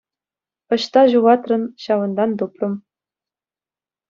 [0.75, 2.73] Ӑҫта ҫухатрӑн, ҫавӑнтан тупрӑм.